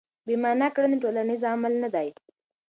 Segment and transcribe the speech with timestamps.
[0.25, 2.07] بې مانا کړنې ټولنیز عمل نه دی.